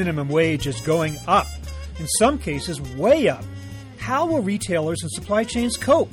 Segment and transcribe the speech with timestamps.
[0.00, 1.46] minimum wage is going up,
[1.98, 3.44] in some cases, way up.
[3.98, 6.08] How will retailers and supply chains cope?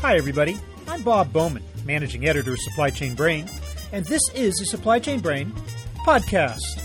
[0.00, 0.56] Hi, everybody.
[0.86, 3.50] I'm Bob Bowman, managing editor of Supply Chain Brain,
[3.90, 5.52] and this is the Supply Chain Brain
[6.06, 6.83] podcast.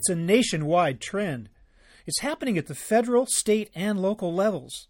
[0.00, 1.50] It's a nationwide trend.
[2.06, 4.88] It's happening at the federal, state, and local levels.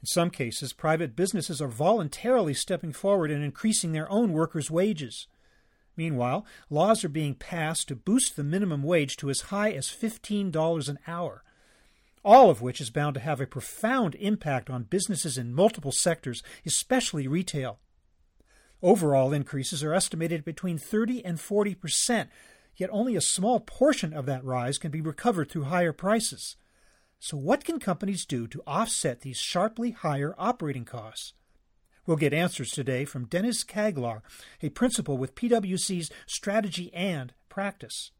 [0.00, 5.26] In some cases, private businesses are voluntarily stepping forward and increasing their own workers' wages.
[5.96, 10.88] Meanwhile, laws are being passed to boost the minimum wage to as high as $15
[10.88, 11.42] an hour,
[12.24, 16.44] all of which is bound to have a profound impact on businesses in multiple sectors,
[16.64, 17.80] especially retail.
[18.84, 22.30] Overall increases are estimated between 30 and 40 percent,
[22.76, 26.56] yet only a small portion of that rise can be recovered through higher prices.
[27.18, 31.32] So, what can companies do to offset these sharply higher operating costs?
[32.06, 34.20] We'll get answers today from Dennis Caglar,
[34.62, 38.10] a principal with PwC's Strategy and Practice.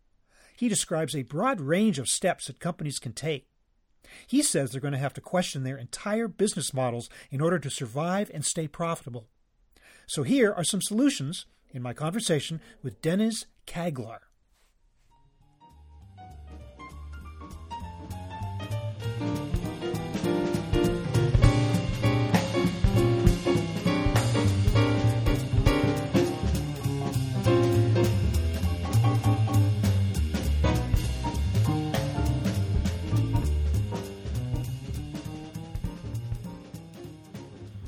[0.56, 3.46] He describes a broad range of steps that companies can take.
[4.26, 7.70] He says they're going to have to question their entire business models in order to
[7.70, 9.26] survive and stay profitable.
[10.06, 14.20] So here are some solutions in my conversation with Dennis Caglar.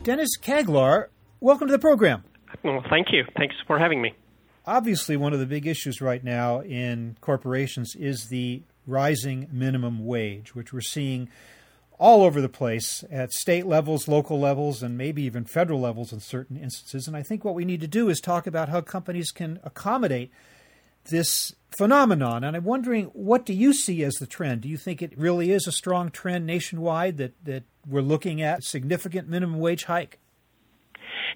[0.06, 1.09] Dennis Caglar,
[1.41, 2.22] welcome to the program.
[2.62, 3.25] Well, thank you.
[3.37, 4.15] Thanks for having me.
[4.65, 10.55] Obviously, one of the big issues right now in corporations is the rising minimum wage,
[10.55, 11.28] which we're seeing
[11.99, 16.21] all over the place at state levels, local levels, and maybe even federal levels in
[16.21, 17.09] certain instances.
[17.09, 20.31] And I think what we need to do is talk about how companies can accommodate
[21.11, 22.45] this phenomenon.
[22.45, 24.61] And I'm wondering, what do you see as the trend?
[24.61, 28.64] Do you think it really is a strong trend nationwide that, that we're looking at
[28.64, 30.19] significant minimum wage hike?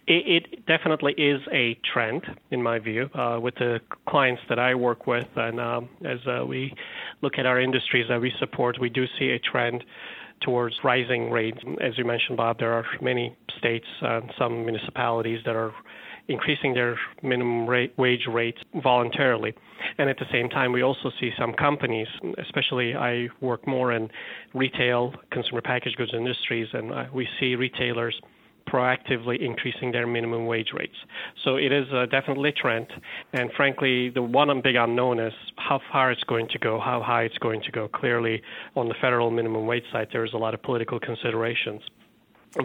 [0.06, 4.74] It, it definitely is a trend, in my view, uh, with the clients that I
[4.74, 5.28] work with.
[5.36, 6.74] And um, as uh, we
[7.22, 9.84] look at our industries that we support, we do see a trend
[10.40, 11.58] towards rising rates.
[11.80, 15.72] As you mentioned, Bob, there are many states and some municipalities that are
[16.30, 19.52] increasing their minimum rate, wage rates voluntarily.
[19.98, 22.06] And at the same time, we also see some companies,
[22.38, 24.08] especially I work more in
[24.54, 28.18] retail, consumer packaged goods industries, and uh, we see retailers
[28.72, 30.94] proactively increasing their minimum wage rates.
[31.44, 32.86] So it is uh, definitely a trend.
[33.32, 37.24] And frankly, the one big unknown is how far it's going to go, how high
[37.24, 37.88] it's going to go.
[37.88, 38.41] Clearly,
[38.76, 41.80] on the federal minimum wage side, there is a lot of political considerations.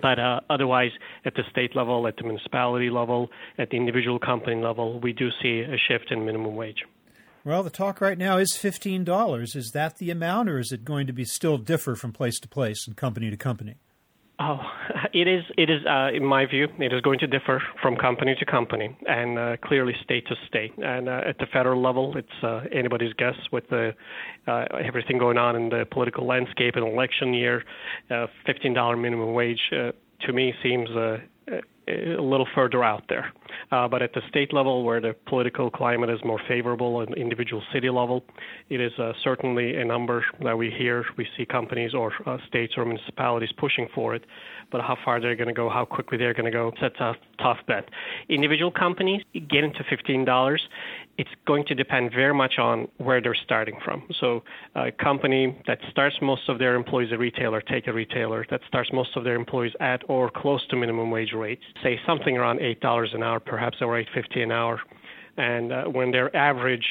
[0.02, 0.92] But uh, otherwise,
[1.26, 5.30] at the state level, at the municipality level, at the individual company level, we do
[5.42, 6.84] see a shift in minimum wage.
[7.44, 9.56] Well, the talk right now is $15.
[9.56, 12.48] Is that the amount, or is it going to be still differ from place to
[12.48, 13.76] place and company to company?
[14.40, 14.60] Oh,
[15.16, 15.44] it is.
[15.58, 18.96] It is, uh, in my view, it is going to differ from company to company,
[19.08, 20.74] and uh, clearly state to state.
[20.78, 23.94] And uh, at the federal level, it's uh, anybody's guess with the
[24.46, 26.76] uh, everything going on in the political landscape.
[26.76, 27.64] An election year,
[28.12, 30.90] uh, fifteen dollar minimum wage to me seems
[31.88, 33.32] a little further out there.
[33.72, 37.62] Uh, but at the state level, where the political climate is more favorable, at individual
[37.74, 38.24] city level,
[38.70, 41.06] it is uh, certainly a number that we hear.
[41.18, 44.26] We see companies or uh, states or municipalities pushing for it.
[44.72, 47.14] But how far they're going to go, how quickly they're going to go, that's a
[47.42, 47.88] tough bet.
[48.30, 50.58] Individual companies getting to $15
[51.18, 54.08] it's going to depend very much on where they're starting from.
[54.20, 54.44] So,
[54.76, 58.92] a company that starts most of their employees a retailer, take a retailer that starts
[58.92, 62.82] most of their employees at or close to minimum wage rates, say something around eight
[62.82, 64.82] dollars an hour, perhaps or eight fifty an hour,
[65.38, 66.86] and uh, when their average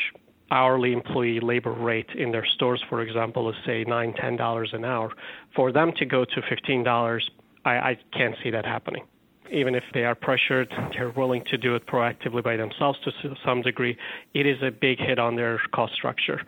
[0.50, 4.85] hourly employee labor rate in their stores, for example, is say nine ten dollars an
[4.85, 5.11] hour,
[5.55, 7.29] for them to go to fifteen dollars,
[7.65, 9.05] I, I can't see that happening
[9.50, 13.62] even if they are pressured, they're willing to do it proactively by themselves to some
[13.62, 13.96] degree.
[14.32, 16.41] It is a big hit on their cost structure.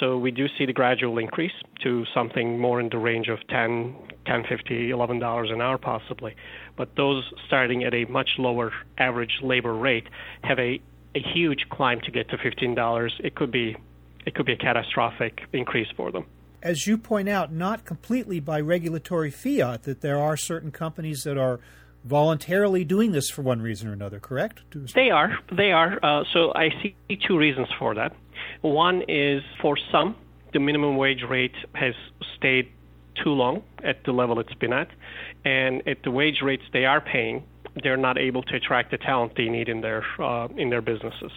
[0.00, 1.52] So we do see the gradual increase
[1.82, 3.94] to something more in the range of 10,
[4.26, 6.34] 10, 50, 11 dollars an hour possibly.
[6.76, 10.08] But those starting at a much lower average labor rate
[10.42, 10.80] have a,
[11.14, 13.10] a huge climb to get to $15.
[13.20, 13.76] It could be
[14.24, 16.26] it could be a catastrophic increase for them
[16.62, 21.36] as you point out, not completely by regulatory fiat, that there are certain companies that
[21.36, 21.60] are
[22.04, 24.60] voluntarily doing this for one reason or another, correct?
[24.94, 25.38] They are.
[25.56, 25.98] They are.
[26.02, 26.94] Uh, so I see
[27.26, 28.14] two reasons for that.
[28.62, 30.16] One is for some,
[30.52, 31.94] the minimum wage rate has
[32.36, 32.70] stayed
[33.22, 34.88] too long at the level it's been at,
[35.44, 37.44] and at the wage rates they are paying,
[37.82, 41.32] they're not able to attract the talent they need in their uh, in their businesses.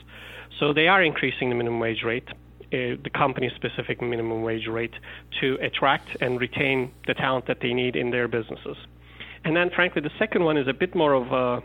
[0.60, 4.94] So they are increasing the minimum wage rate, uh, the company-specific minimum wage rate,
[5.42, 8.78] to attract and retain the talent that they need in their businesses.
[9.46, 11.64] And then, frankly, the second one is a bit more of a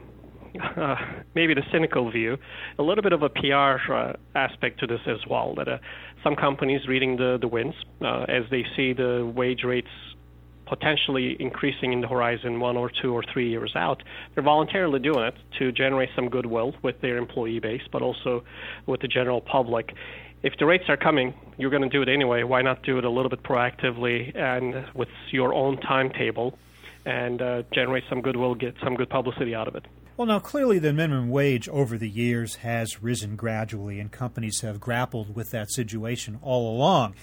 [0.77, 0.95] uh,
[1.35, 2.37] maybe the cynical view,
[2.79, 5.55] a little bit of a PR uh, aspect to this as well.
[5.55, 5.79] That uh,
[6.23, 9.89] some companies reading the the winds uh, as they see the wage rates
[10.67, 14.03] potentially increasing in the horizon one or two or three years out,
[14.35, 18.45] they're voluntarily doing it to generate some goodwill with their employee base, but also
[18.87, 19.93] with the general public.
[20.45, 22.45] If the rates are coming, you're going to do it anyway.
[22.45, 26.57] Why not do it a little bit proactively and with your own timetable
[27.05, 29.87] and uh, generate some goodwill, get some good publicity out of it?
[30.17, 34.81] Well, now clearly the minimum wage over the years has risen gradually, and companies have
[34.81, 37.15] grappled with that situation all along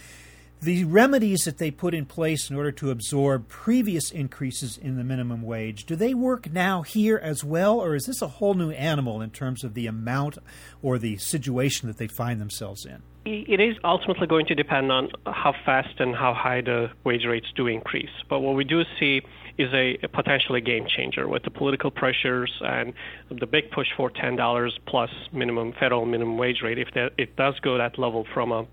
[0.61, 5.03] the remedies that they put in place in order to absorb previous increases in the
[5.03, 8.71] minimum wage, do they work now here as well, or is this a whole new
[8.71, 10.37] animal in terms of the amount
[10.81, 13.03] or the situation that they find themselves in?
[13.25, 17.47] It is ultimately going to depend on how fast and how high the wage rates
[17.55, 18.09] do increase.
[18.29, 19.21] But what we do see
[19.57, 22.93] is a, a potentially game changer with the political pressures and
[23.29, 26.77] the big push for $10 plus minimum federal minimum wage rate.
[26.77, 28.67] If that, it does go that level from a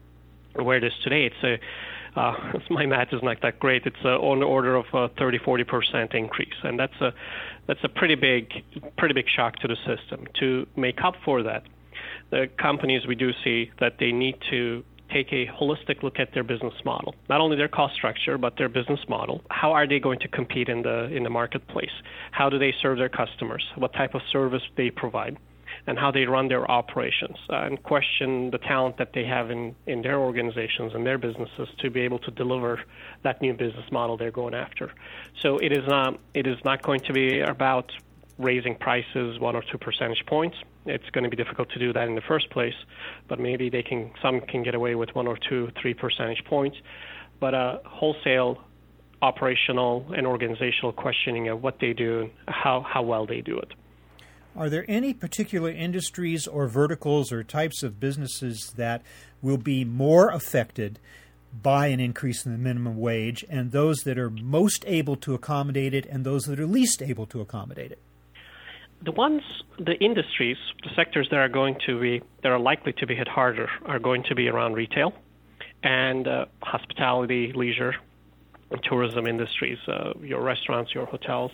[0.54, 1.58] where it is today, it's a
[2.16, 2.32] uh,
[2.70, 3.82] my math is not that great.
[3.86, 7.12] It's uh, on the order of a 30, 40 percent increase, and that's a
[7.66, 8.52] that's a pretty big
[8.96, 10.26] pretty big shock to the system.
[10.40, 11.64] To make up for that,
[12.31, 16.44] the companies we do see that they need to take a holistic look at their
[16.44, 19.42] business model, not only their cost structure but their business model.
[19.50, 21.94] How are they going to compete in the in the marketplace?
[22.30, 23.64] How do they serve their customers?
[23.76, 25.36] What type of service they provide?
[25.86, 29.74] and how they run their operations uh, and question the talent that they have in,
[29.86, 32.80] in their organizations and their businesses to be able to deliver
[33.22, 34.92] that new business model they're going after.
[35.40, 37.92] So it is not, it is not going to be about
[38.38, 40.56] raising prices one or two percentage points.
[40.86, 42.75] It's going to be difficult to do that in the first place,
[43.28, 46.76] but maybe they can some can get away with one or two, three percentage points.
[47.40, 48.62] But a wholesale
[49.22, 53.72] operational and organizational questioning of what they do, how how well they do it.
[54.56, 59.02] Are there any particular industries or verticals or types of businesses that
[59.42, 61.00] will be more affected
[61.60, 65.94] by an increase in the minimum wage, and those that are most able to accommodate
[65.94, 67.98] it, and those that are least able to accommodate it?
[69.04, 69.42] The ones,
[69.78, 73.28] the industries, the sectors that are going to be, that are likely to be hit
[73.28, 75.12] harder, are going to be around retail
[75.82, 77.94] and uh, hospitality, leisure,
[78.88, 81.50] tourism industries, uh, your restaurants, your hotels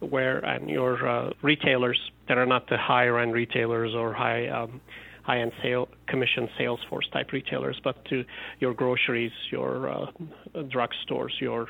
[0.00, 1.98] where and your uh, retailers
[2.28, 4.80] that are not the higher end retailers or high um,
[5.22, 8.24] high end sale commission sales force type retailers, but to
[8.58, 10.06] your groceries, your uh,
[10.54, 11.68] drugstores, your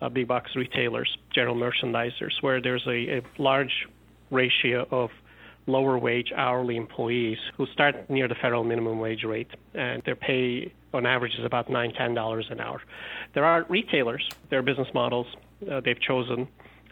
[0.00, 3.86] uh, big box retailers, general merchandisers, where there's a, a large
[4.32, 5.10] ratio of
[5.66, 10.72] lower wage hourly employees who start near the federal minimum wage rate and their pay
[10.92, 12.82] on average is about nine ten dollars an hour
[13.34, 15.28] there are retailers their business models
[15.70, 16.48] uh, they've chosen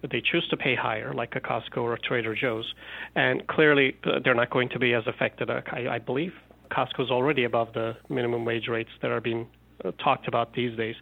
[0.08, 2.72] they choose to pay higher, like a Costco or a Trader Joe's,
[3.14, 5.50] and clearly uh, they're not going to be as affected.
[5.50, 6.32] Uh, I, I believe
[6.70, 9.46] Costco is already above the minimum wage rates that are being
[9.84, 10.94] uh, talked about these days.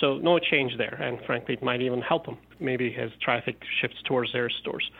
[0.00, 3.98] So no change there, and frankly, it might even help them maybe as traffic shifts
[4.06, 4.90] towards their stores.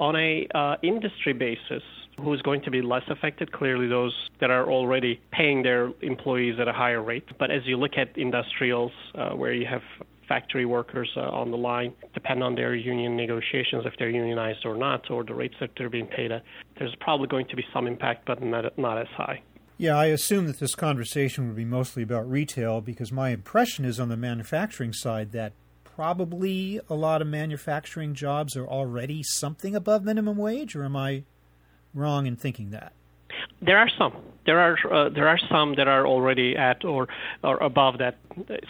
[0.00, 1.82] On a uh, industry basis,
[2.18, 3.52] who's going to be less affected?
[3.52, 7.26] Clearly, those that are already paying their employees at a higher rate.
[7.38, 9.82] But as you look at industrials, uh, where you have
[10.26, 14.76] factory workers uh, on the line depend on their union negotiations if they're unionized or
[14.76, 16.42] not, or the rates that they're being paid at.
[16.78, 19.42] There's probably going to be some impact, but not, not as high.
[19.76, 23.98] Yeah, I assume that this conversation would be mostly about retail because my impression is
[23.98, 25.52] on the manufacturing side that
[26.00, 31.24] probably a lot of manufacturing jobs are already something above minimum wage, or am I
[31.92, 32.94] wrong in thinking that?
[33.60, 34.14] There are some.
[34.46, 37.06] There are uh, there are some that are already at or
[37.44, 38.16] or above that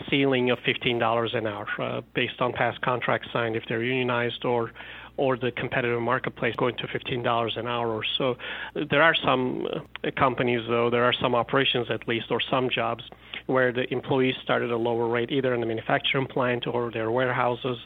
[0.08, 4.44] ceiling of fifteen dollars an hour, uh, based on past contracts signed if they're unionized
[4.44, 4.72] or
[5.16, 8.34] or the competitive marketplace going to fifteen dollars an hour or so.
[8.74, 13.04] There are some uh, companies though, there are some operations at least or some jobs
[13.46, 17.10] where the employees start at a lower rate, either in the manufacturing plant or their
[17.10, 17.78] warehouses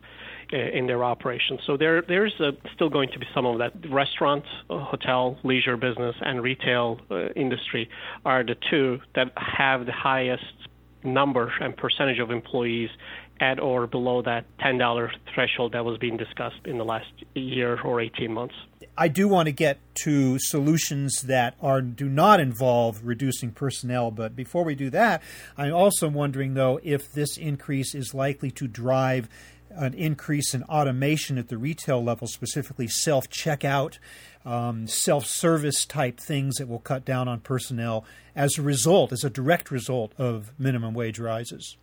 [0.53, 1.61] uh, in their operations.
[1.67, 3.73] So there, there's uh, still going to be some of that.
[3.91, 7.89] Restaurant, uh, hotel, leisure business, and retail uh, industry
[8.25, 10.45] are the two that have the highest
[11.03, 12.91] number and percentage of employees
[13.41, 18.01] at or below that $10 threshold that was being discussed in the last year or
[18.01, 18.55] 18 months.
[18.97, 24.37] I do want to get to solutions that are do not involve reducing personnel, but
[24.37, 25.23] before we do that,
[25.57, 29.29] I'm also wondering though if this increase is likely to drive
[29.71, 33.99] an increase in automation at the retail level, specifically self checkout,
[34.45, 38.05] um, self service type things that will cut down on personnel
[38.37, 41.77] as a result, as a direct result of minimum wage rises?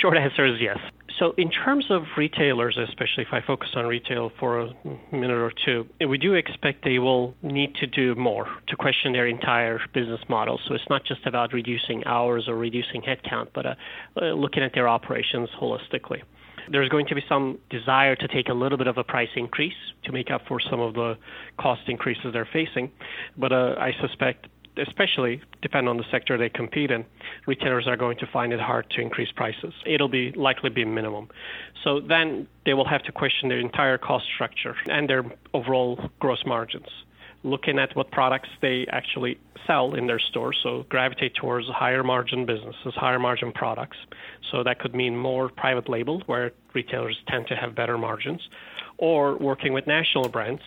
[0.00, 0.78] Short answer is yes.
[1.18, 4.74] So, in terms of retailers, especially if I focus on retail for a
[5.12, 9.26] minute or two, we do expect they will need to do more to question their
[9.26, 10.60] entire business model.
[10.66, 13.74] So, it's not just about reducing hours or reducing headcount, but uh,
[14.20, 16.22] uh looking at their operations holistically
[16.70, 19.72] there's going to be some desire to take a little bit of a price increase
[20.04, 21.16] to make up for some of the
[21.58, 22.90] cost increases they're facing.
[23.36, 27.04] But uh, I suspect, especially depending on the sector they compete in,
[27.46, 29.74] retailers are going to find it hard to increase prices.
[29.86, 31.28] It'll be likely be minimum.
[31.84, 36.44] So then they will have to question their entire cost structure and their overall gross
[36.46, 36.88] margins
[37.44, 40.58] looking at what products they actually sell in their stores.
[40.62, 43.96] So gravitate towards higher margin businesses, higher margin products.
[44.50, 48.40] So that could mean more private label, where retailers tend to have better margins,
[48.98, 50.62] or working with national brands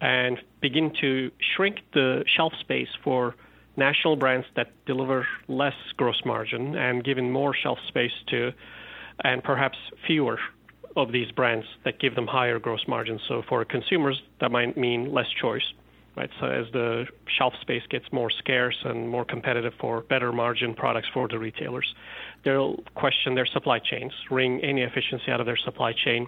[0.00, 3.34] and begin to shrink the shelf space for
[3.76, 8.52] national brands that deliver less gross margin and giving more shelf space to
[9.24, 10.38] and perhaps fewer
[10.96, 13.20] of these brands that give them higher gross margins.
[13.28, 15.64] So for consumers, that might mean less choice
[16.16, 16.30] right?
[16.40, 17.04] So as the
[17.38, 21.94] shelf space gets more scarce and more competitive for better margin products for the retailers,
[22.44, 26.26] they'll question their supply chains, wring any efficiency out of their supply chain,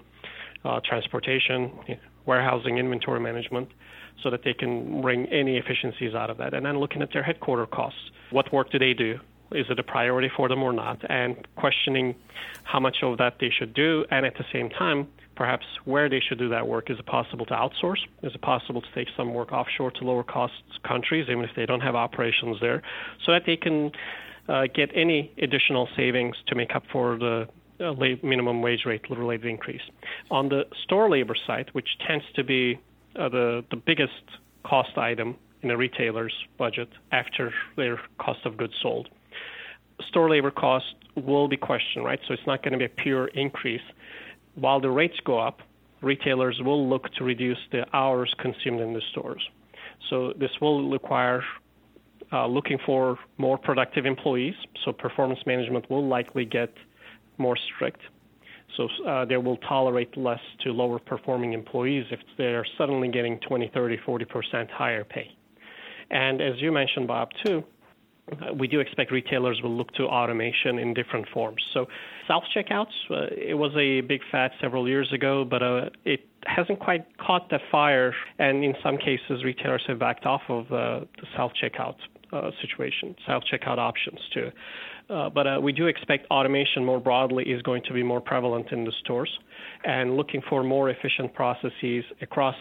[0.65, 1.73] uh, transportation,
[2.29, 3.69] warehousing, inventory management,
[4.23, 6.55] so that they can wring any efficiencies out of that.
[6.55, 9.19] And then looking at their headquarter costs, what work do they do?
[9.53, 10.99] Is it a priority for them or not?
[11.11, 12.15] And questioning
[12.65, 16.21] how much of that they should do, and at the same time, perhaps where they
[16.21, 16.91] should do that work.
[16.91, 18.03] Is it possible to outsource?
[18.23, 20.53] Is it possible to take some work offshore to lower cost
[20.87, 22.83] countries, even if they don't have operations there,
[23.25, 23.93] so that they can
[24.49, 27.49] uh, get any additional savings to make up for the
[27.81, 27.93] uh,
[28.23, 29.83] minimum wage rate related increase.
[30.31, 32.79] On the store labor side, which tends to be
[33.17, 34.23] uh, the, the biggest
[34.65, 39.09] cost item in a retailer's budget after their cost of goods sold,
[40.09, 42.21] store labor cost will be questioned, right?
[42.29, 43.83] So it's not going to be a pure increase
[44.59, 45.61] while the rates go up,
[46.01, 49.49] retailers will look to reduce the hours consumed in the stores.
[50.11, 51.45] So this will require
[52.33, 54.55] uh, looking for more productive employees.
[54.85, 56.73] So performance management will likely get
[57.39, 58.01] more strict.
[58.77, 63.71] So uh, they will tolerate less to lower performing employees if they're suddenly getting 20,
[63.73, 65.29] 30, 40% higher pay.
[66.11, 67.65] And as you mentioned, Bob, too,
[68.59, 71.63] we do expect retailers will look to automation in different forms.
[71.73, 71.87] So,
[72.27, 76.79] self checkouts, uh, it was a big fad several years ago, but uh, it hasn't
[76.79, 78.15] quite caught the fire.
[78.39, 81.97] And in some cases, retailers have backed off of uh, the self checkout
[82.33, 84.51] uh, situation, self checkout options too.
[85.11, 88.71] Uh, but uh, we do expect automation more broadly is going to be more prevalent
[88.73, 89.31] in the stores,
[89.85, 92.57] and looking for more efficient processes across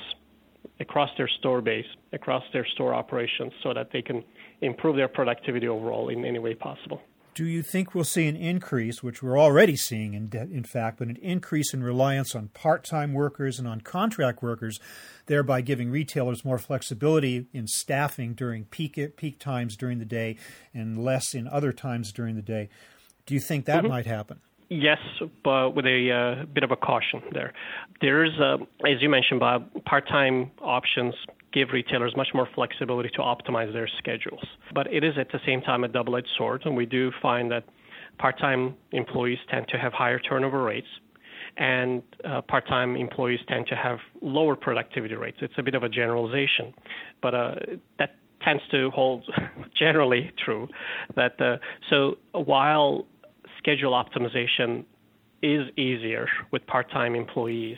[0.80, 4.24] across their store base, across their store operations, so that they can
[4.62, 7.02] improve their productivity overall in any way possible.
[7.38, 11.08] Do you think we'll see an increase, which we're already seeing in, in fact, but
[11.08, 14.80] an increase in reliance on part time workers and on contract workers,
[15.28, 20.36] thereby giving retailers more flexibility in staffing during peak, peak times during the day
[20.74, 22.70] and less in other times during the day?
[23.28, 23.90] Do you think that mm-hmm.
[23.90, 24.40] might happen?
[24.70, 24.98] Yes,
[25.44, 27.54] but with a uh, bit of a caution there.
[28.02, 31.14] There's, uh, as you mentioned, Bob, part time options
[31.58, 34.44] give retailers much more flexibility to optimize their schedules.
[34.74, 37.52] But it is at the same time a double edged sword, and we do find
[37.52, 37.64] that
[38.20, 40.88] part time employees tend to have higher turnover rates.
[41.58, 45.38] And uh, part time employees tend to have lower productivity rates.
[45.42, 46.74] It's a bit of a generalization,
[47.22, 47.56] but uh,
[47.98, 49.26] that tends to hold
[49.80, 50.68] generally true.
[51.16, 51.58] That uh,
[51.90, 53.08] so while
[53.58, 54.86] schedule optimization
[55.42, 57.78] is easier with part-time employees,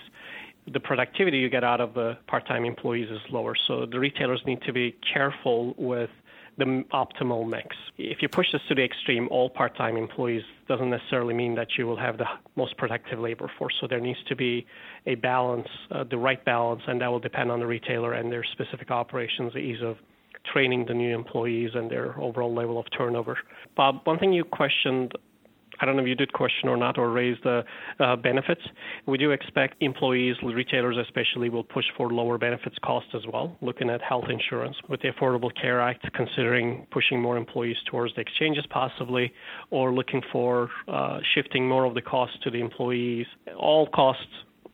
[0.73, 3.55] the productivity you get out of the part-time employees is lower.
[3.67, 6.09] So the retailers need to be careful with
[6.57, 7.75] the optimal mix.
[7.97, 11.87] If you push this to the extreme, all part-time employees doesn't necessarily mean that you
[11.87, 13.73] will have the most productive labor force.
[13.79, 14.65] So there needs to be
[15.05, 18.43] a balance, uh, the right balance, and that will depend on the retailer and their
[18.43, 19.95] specific operations, the ease of
[20.51, 23.37] training the new employees and their overall level of turnover.
[23.75, 25.13] Bob, one thing you questioned
[25.79, 27.63] I don't know if you did question or not or raise the
[27.99, 28.61] uh, benefits.
[29.05, 33.89] We do expect employees, retailers especially, will push for lower benefits costs as well, looking
[33.89, 38.65] at health insurance with the Affordable Care Act, considering pushing more employees towards the exchanges
[38.69, 39.31] possibly,
[39.71, 43.25] or looking for uh, shifting more of the costs to the employees.
[43.57, 44.25] All costs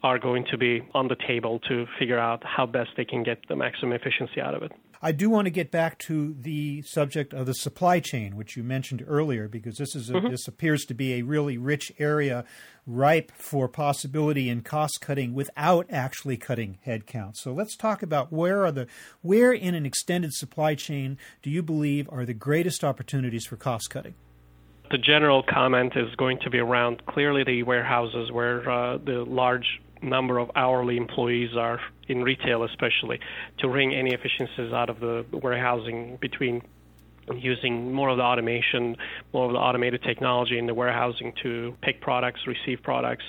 [0.03, 3.39] are going to be on the table to figure out how best they can get
[3.49, 4.71] the maximum efficiency out of it.
[5.05, 8.63] I do want to get back to the subject of the supply chain, which you
[8.63, 10.29] mentioned earlier, because this is a, mm-hmm.
[10.29, 12.43] this appears to be a really rich area,
[12.87, 17.35] ripe for possibility in cost cutting without actually cutting headcount.
[17.35, 18.87] So let's talk about where are the
[19.21, 23.91] where in an extended supply chain do you believe are the greatest opportunities for cost
[23.91, 24.15] cutting?
[24.89, 29.83] The general comment is going to be around clearly the warehouses where uh, the large
[30.05, 33.19] number of hourly employees are in retail, especially,
[33.59, 36.61] to wring any efficiencies out of the warehousing between
[37.33, 38.95] using more of the automation,
[39.33, 43.23] more of the automated technology in the warehousing to pick products, receive products,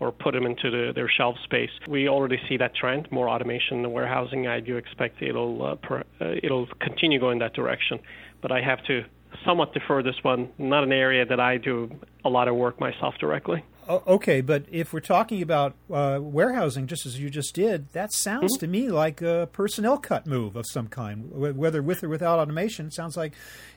[0.00, 1.70] or put them into the, their shelf space.
[1.86, 4.46] We already see that trend, more automation in the warehousing.
[4.46, 8.00] I do expect it'll uh, per, uh, it'll continue going that direction,
[8.40, 9.04] but I have to
[9.44, 10.48] somewhat defer this one.
[10.58, 11.90] Not an area that I do
[12.24, 13.64] a lot of work myself directly.
[13.88, 18.56] Okay, but if we're talking about uh, warehousing, just as you just did, that sounds
[18.56, 18.60] mm-hmm.
[18.60, 21.30] to me like a personnel cut move of some kind.
[21.32, 23.32] Whether with or without automation, it sounds like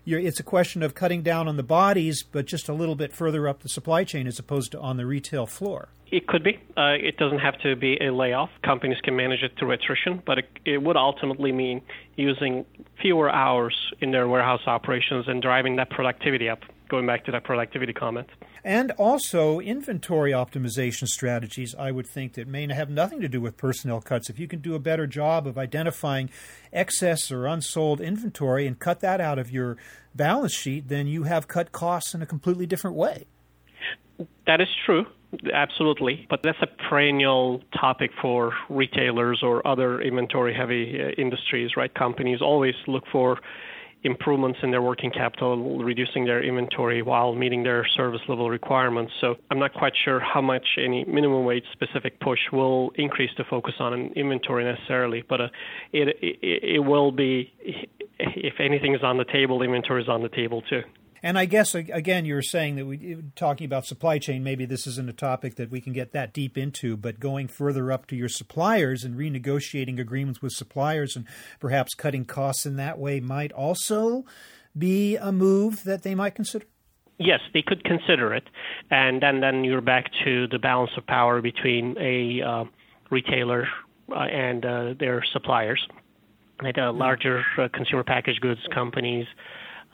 [0.05, 3.47] it's a question of cutting down on the bodies, but just a little bit further
[3.47, 5.89] up the supply chain as opposed to on the retail floor.
[6.11, 6.59] It could be.
[6.77, 8.51] Uh, it doesn't have to be a layoff.
[8.63, 11.81] Companies can manage it through attrition, but it, it would ultimately mean
[12.15, 12.65] using
[13.01, 16.59] fewer hours in their warehouse operations and driving that productivity up
[16.89, 18.29] going back to that productivity comment.
[18.65, 23.57] And also inventory optimization strategies, I would think, that may have nothing to do with
[23.57, 24.27] personnel cuts.
[24.27, 26.31] If you can do a better job of identifying
[26.73, 29.77] excess or unsold inventory and cut that out of your
[30.15, 33.27] balance sheet, then you have cut costs in a completely different way.
[34.47, 35.05] That is true.
[35.53, 36.25] Absolutely.
[36.27, 41.93] But that's a perennial topic for retailers or other inventory heavy uh, industries, right?
[41.93, 43.37] Companies always look for
[44.05, 49.11] improvements in their working capital, reducing their inventory while meeting their service level requirements.
[49.19, 53.43] So I'm not quite sure how much any minimum wage specific push will increase the
[53.49, 55.47] focus on inventory necessarily, but uh,
[55.91, 57.51] it, it it will be
[58.19, 60.81] if anything is on the table, inventory is on the table too.
[61.25, 64.43] And I guess again, you're saying that we talking about supply chain.
[64.43, 67.91] Maybe this isn't a topic that we can get that deep into, but going further
[67.91, 71.25] up to your suppliers and renegotiating agreements with suppliers and
[71.59, 74.23] perhaps cutting costs in that way might also
[74.77, 76.67] be a move that they might consider.
[77.17, 78.43] Yes, they could consider it,
[78.91, 82.65] and then then you're back to the balance of power between a uh,
[83.09, 83.67] retailer
[84.11, 85.87] uh, and uh, their suppliers.
[86.61, 89.25] Like uh, larger uh, consumer packaged goods companies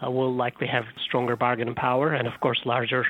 [0.10, 3.06] will likely have stronger bargaining power, and of course, larger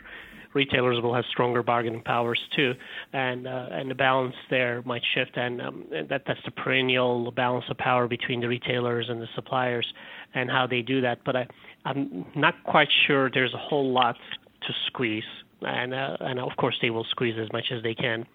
[0.54, 2.74] retailers will have stronger bargaining powers too,
[3.14, 7.66] and uh, and the balance there might shift, and um, that that's the perennial balance
[7.70, 9.94] of power between the retailers and the suppliers,
[10.34, 11.20] and how they do that.
[11.26, 11.48] But I,
[11.86, 14.18] I'm not quite sure there's a whole lot
[14.68, 15.24] to squeeze
[15.62, 18.26] and uh, and of course they will squeeze as much as they can.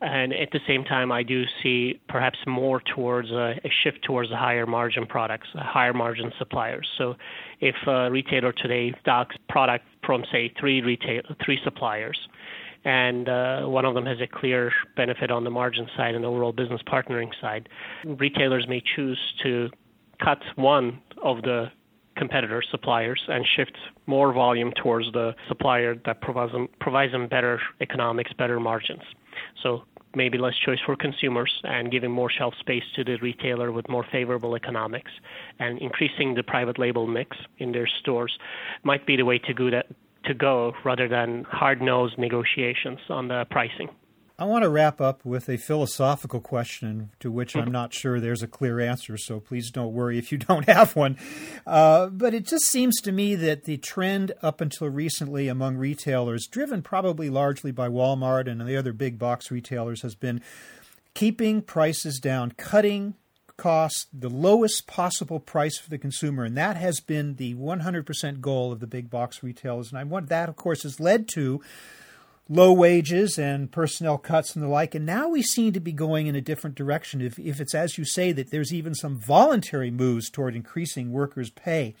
[0.00, 4.30] And at the same time, I do see perhaps more towards a, a shift towards
[4.30, 6.88] higher margin products, higher margin suppliers.
[6.98, 7.14] So,
[7.60, 12.18] if a retailer today stocks product from say three retail three suppliers,
[12.84, 16.52] and uh, one of them has a clear benefit on the margin side and overall
[16.52, 17.68] business partnering side,
[18.04, 19.70] retailers may choose to
[20.22, 21.66] cut one of the
[22.16, 27.60] competitor suppliers and shift more volume towards the supplier that provides them, provides them better
[27.80, 29.02] economics, better margins.
[29.62, 29.84] So
[30.16, 34.06] maybe less choice for consumers and giving more shelf space to the retailer with more
[34.10, 35.10] favorable economics
[35.58, 38.38] and increasing the private label mix in their stores
[38.82, 39.86] might be the way to go, that,
[40.24, 43.88] to go rather than hard-nosed negotiations on the pricing.
[44.36, 48.42] I want to wrap up with a philosophical question to which I'm not sure there's
[48.42, 51.16] a clear answer, so please don't worry if you don't have one.
[51.64, 56.48] Uh, but it just seems to me that the trend up until recently among retailers,
[56.48, 60.40] driven probably largely by Walmart and the other big box retailers, has been
[61.14, 63.14] keeping prices down, cutting
[63.56, 66.42] costs, the lowest possible price for the consumer.
[66.42, 69.90] And that has been the 100% goal of the big box retailers.
[69.90, 71.60] And I want that, of course, has led to
[72.48, 74.94] low wages and personnel cuts and the like.
[74.94, 77.20] And now we seem to be going in a different direction.
[77.20, 81.50] If, if it's as you say that there's even some voluntary moves toward increasing workers'
[81.50, 81.94] pay.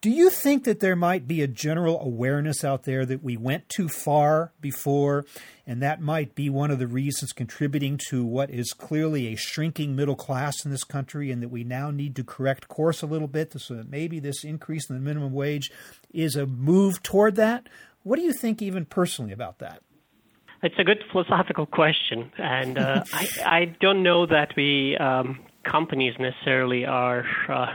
[0.00, 3.68] Do you think that there might be a general awareness out there that we went
[3.68, 5.24] too far before,
[5.66, 9.96] and that might be one of the reasons contributing to what is clearly a shrinking
[9.96, 13.26] middle class in this country, and that we now need to correct course a little
[13.26, 15.72] bit so that maybe this increase in the minimum wage
[16.14, 17.68] is a move toward that?
[18.08, 19.82] What do you think, even personally, about that?
[20.62, 26.14] It's a good philosophical question, and uh, I, I don't know that we um, companies
[26.18, 27.66] necessarily are uh,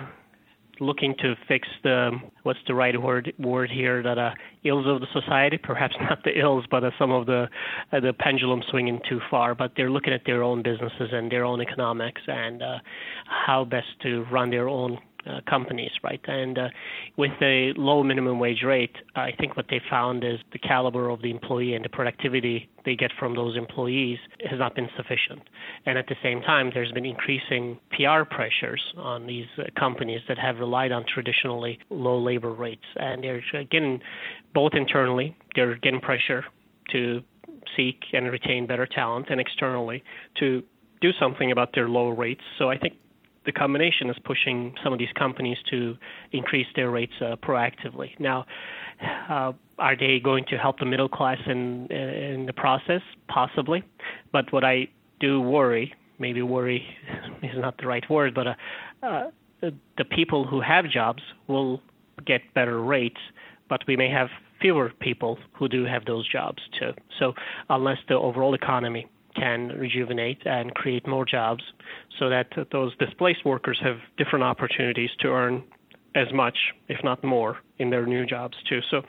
[0.79, 4.31] looking to fix the what's the right word word here that uh,
[4.63, 7.47] ills of the society perhaps not the ills but uh, some of the
[7.91, 11.45] uh, the pendulum swinging too far but they're looking at their own businesses and their
[11.45, 12.79] own economics and uh,
[13.25, 14.97] how best to run their own
[15.29, 16.21] uh, companies, right?
[16.25, 16.67] And uh,
[17.17, 21.21] with a low minimum wage rate, I think what they found is the caliber of
[21.21, 24.17] the employee and the productivity they get from those employees
[24.49, 25.41] has not been sufficient.
[25.85, 30.37] And at the same time, there's been increasing PR pressures on these uh, companies that
[30.37, 32.85] have relied on traditionally low labor rates.
[32.95, 34.01] And they're getting,
[34.53, 36.43] both internally, they're getting pressure
[36.91, 37.21] to
[37.77, 40.03] seek and retain better talent, and externally
[40.39, 40.63] to
[41.01, 42.41] do something about their low rates.
[42.57, 42.93] So I think
[43.45, 45.95] the combination is pushing some of these companies to
[46.31, 48.17] increase their rates uh, proactively.
[48.19, 48.45] Now,
[49.29, 53.01] uh, are they going to help the middle class in in the process?
[53.27, 53.83] Possibly,
[54.31, 54.87] but what I
[55.19, 56.85] do worry, maybe worry
[57.43, 58.53] is not the right word, but uh,
[59.03, 59.29] uh,
[59.97, 61.81] the people who have jobs will
[62.25, 63.19] get better rates,
[63.69, 64.29] but we may have
[64.61, 66.91] fewer people who do have those jobs too.
[67.19, 67.33] So
[67.69, 71.63] unless the overall economy can rejuvenate and create more jobs
[72.19, 75.63] so that those displaced workers have different opportunities to earn
[76.15, 78.79] as much, if not more, in their new jobs too.
[78.91, 79.01] So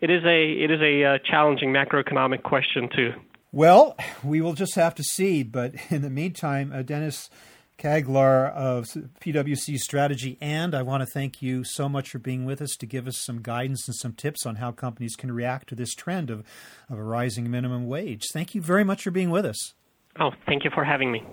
[0.00, 3.12] it is a it is a uh, challenging macroeconomic question too.
[3.52, 5.42] Well, we will just have to see.
[5.42, 7.30] But in the meantime, uh, Dennis
[7.80, 8.84] Caglar of
[9.20, 10.36] PwC Strategy.
[10.40, 13.16] And I want to thank you so much for being with us to give us
[13.24, 16.44] some guidance and some tips on how companies can react to this trend of,
[16.90, 18.26] of a rising minimum wage.
[18.34, 19.72] Thank you very much for being with us.
[20.20, 21.24] Oh, thank you for having me.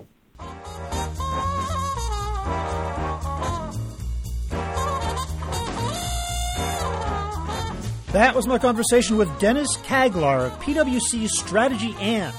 [8.12, 12.34] That was my conversation with Dennis Caglar of PwC Strategy and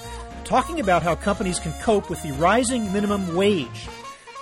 [0.45, 3.87] talking about how companies can cope with the rising minimum wage.